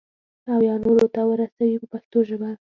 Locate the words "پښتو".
1.93-2.17